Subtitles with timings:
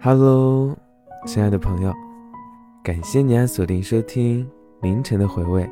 [0.00, 0.78] Hello，
[1.26, 1.92] 亲爱的朋友，
[2.84, 4.48] 感谢你按锁定收听
[4.80, 5.68] 凌晨的回味，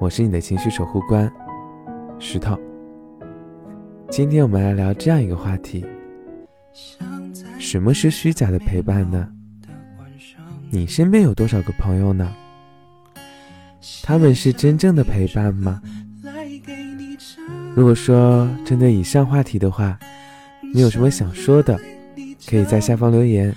[0.00, 1.32] 我是你的情绪守护官
[2.18, 2.58] 石头。
[4.10, 5.86] 今天我们来聊这样一个话题：
[7.60, 9.28] 什么是虚假的陪伴呢？
[10.68, 12.34] 你身边有多少个朋友呢？
[14.02, 15.80] 他们是真正的陪伴吗？
[17.76, 19.96] 如果说针对以上话题的话，
[20.74, 21.78] 你有什么想说的？
[22.48, 23.54] 可以在下方留言，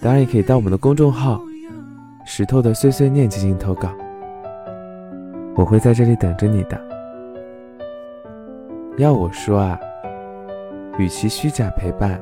[0.00, 1.40] 当然也可以到我们的公众号
[2.26, 3.88] “石头的碎碎念”进行投稿，
[5.54, 6.80] 我会在这里等着你的。
[8.96, 9.78] 要我说啊，
[10.98, 12.20] 与其虚假陪伴，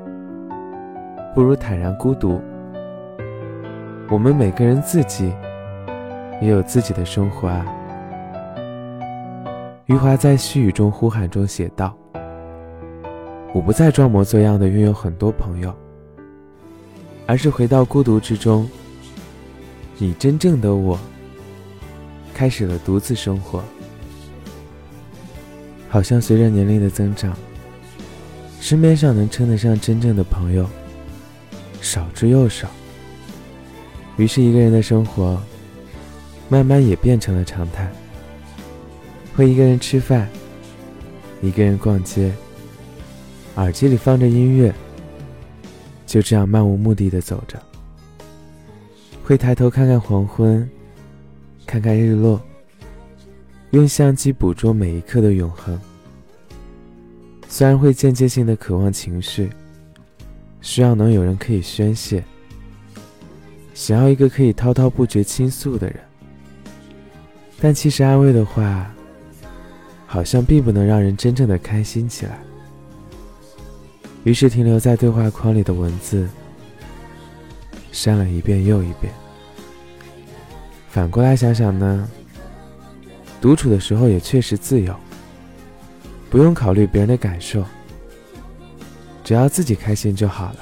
[1.35, 2.41] 不如坦然孤独。
[4.11, 5.33] 我们每个人自己
[6.41, 7.66] 也有自己的生活啊。
[9.87, 11.95] 余华在细雨中呼喊中写道。
[13.55, 15.74] 我不再装模作样的拥有很多朋友，
[17.27, 18.66] 而是回到孤独之中，
[19.99, 20.99] 以真正的我，
[22.32, 23.62] 开始了独自生活。
[25.87, 27.37] 好像随着年龄的增长，
[28.59, 30.66] 身边上能称得上真正的朋友，
[31.82, 32.71] 少之又少。
[34.16, 35.38] 于是，一个人的生活，
[36.49, 37.93] 慢慢也变成了常态。
[39.37, 40.27] 会一个人吃饭，
[41.43, 42.32] 一个人逛街。
[43.57, 44.73] 耳机里放着音乐，
[46.07, 47.61] 就这样漫无目的的走着。
[49.23, 50.69] 会抬头看看黄昏，
[51.67, 52.41] 看看日落，
[53.71, 55.79] 用相机捕捉每一刻的永恒。
[57.49, 59.51] 虽然会间接性的渴望情绪，
[60.63, 62.25] 需要能有人可以宣泄，
[63.75, 66.00] 想要一个可以滔滔不绝倾诉的人，
[67.61, 68.91] 但其实安慰的话，
[70.06, 72.39] 好像并不能让人真正的开心起来。
[74.25, 76.28] 于是，停留在对话框里的文字，
[77.91, 79.12] 删了一遍又一遍。
[80.88, 82.09] 反过来想想呢，
[83.41, 84.94] 独处的时候也确实自由，
[86.31, 87.65] 不用考虑别人的感受，
[89.25, 90.59] 只要自己开心就好了。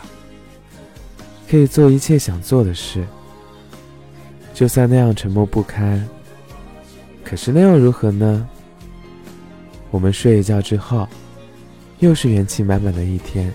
[1.49, 3.04] 可以做一切想做的事，
[4.54, 6.09] 就算那样沉默不堪，
[7.22, 8.49] 可是那又如何呢？
[9.91, 11.06] 我们睡一觉之后。
[12.00, 13.53] 又是元气满满的一天。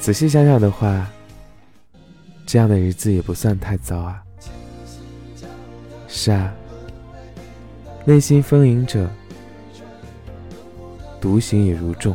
[0.00, 1.06] 仔细想想的话，
[2.46, 4.22] 这样的日子也不算太糟啊。
[6.08, 6.52] 是啊，
[8.04, 9.08] 内心丰盈者，
[11.20, 12.14] 独行也如众。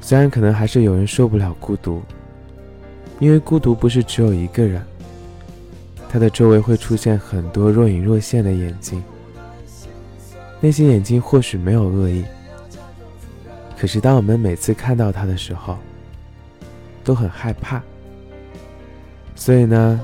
[0.00, 2.02] 虽然可能还是有人受不了孤独，
[3.20, 4.82] 因为孤独不是只有一个人，
[6.08, 9.02] 他的周围会出现很多若隐若现的眼睛。
[10.60, 12.24] 那些眼睛或许没有恶意。
[13.82, 15.76] 可是，当我们每次看到他的时候，
[17.02, 17.82] 都很害怕。
[19.34, 20.00] 所以呢，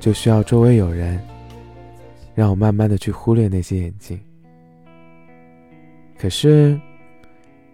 [0.00, 1.20] 就需要周围有人，
[2.34, 4.18] 让我慢慢的去忽略那些眼睛。
[6.18, 6.76] 可是，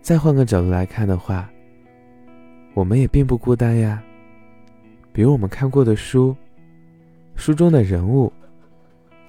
[0.03, 1.49] 再换个角度来看的话，
[2.75, 4.03] 我们也并不孤单呀。
[5.15, 6.37] 比如我们看过的书，
[7.37, 8.31] 书中的人物，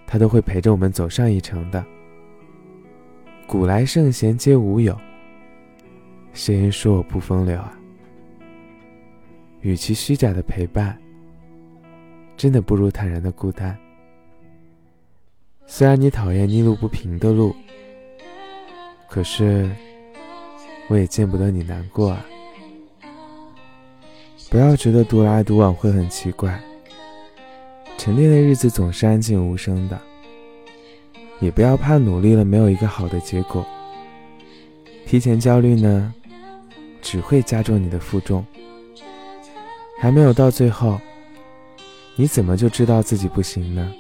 [0.06, 1.82] 他都会陪着我们走上一程的。
[3.48, 5.00] 古来圣贤皆无友。
[6.38, 7.76] 谁人说我不风流啊？
[9.62, 10.96] 与其虚假的陪伴，
[12.38, 13.76] 真的不如坦然的孤单。
[15.66, 17.56] 虽然你讨厌泥路不平的路，
[19.10, 19.68] 可是
[20.90, 22.24] 我也见不得你难过啊。
[24.52, 26.62] 不要觉得独来独往会很奇怪，
[27.98, 30.00] 沉淀的日子总是安静无声的。
[31.40, 33.66] 也不要怕努力了没有一个好的结果，
[35.08, 36.14] 提前焦虑呢？
[37.10, 38.46] 只会加重你的负重。
[39.98, 41.00] 还没有到最后，
[42.18, 43.94] 你怎么就知道自己不行呢？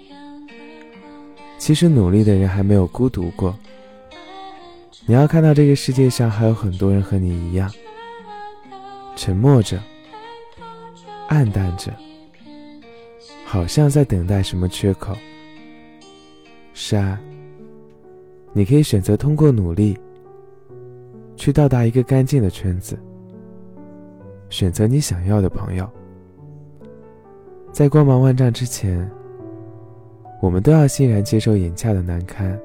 [1.57, 3.57] 其实努力的人还没有孤独过。
[5.05, 7.71] 你要看到这个世界上还有很多人和你一样，
[9.15, 9.81] 沉默着，
[11.29, 11.93] 暗淡着，
[13.45, 15.15] 好像在等待什么缺口。
[16.73, 17.17] 是啊，
[18.51, 19.97] 你可以选择通过努力。
[21.37, 22.97] 去到达一个干净的圈子，
[24.49, 25.87] 选择你想要的朋友。
[27.71, 29.09] 在光芒万丈之前，
[30.41, 32.59] 我们都要欣然接受眼下的难堪，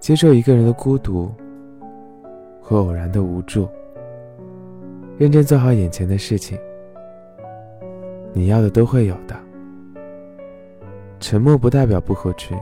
[0.00, 1.30] 接受一个人的孤独
[2.58, 3.68] 和偶然的无助，
[5.18, 6.58] 认真做好眼前的事情。
[8.32, 9.36] 你要的都会有的。
[11.20, 12.56] 沉默不代表不合群，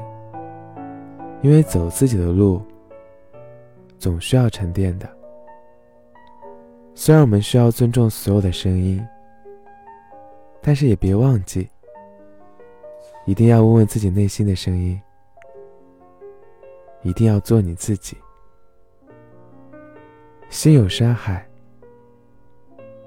[1.43, 2.61] 因为走自己的路。
[3.99, 5.09] 总需要沉淀的。
[6.95, 9.05] 虽然我们需要尊重所有的声音，
[10.63, 11.69] 但是也别忘记，
[13.27, 15.01] 一定要问问自己内心的声音，
[17.03, 18.17] 一定要做你自己。
[20.51, 21.45] 心有山海，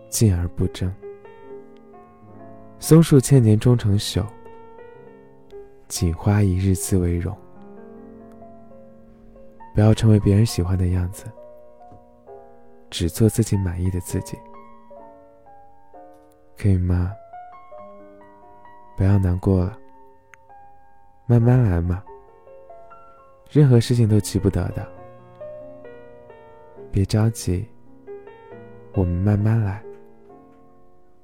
[0.10, 0.94] 静而不争。
[2.80, 4.26] 松树千年终成朽，
[5.88, 7.36] 锦花一日自为荣。
[9.78, 11.26] 不要成为别人喜欢的样子，
[12.90, 14.36] 只做自己满意的自己，
[16.58, 17.14] 可以吗？
[18.98, 19.78] 不要难过了，
[21.28, 22.04] 慢慢来嘛。
[23.52, 24.84] 任何事情都急不得的，
[26.92, 27.70] 别着急，
[28.94, 29.84] 我们慢慢来，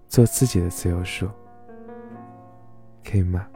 [0.07, 1.27] 做自己的自由树。
[3.03, 3.47] 可以吗？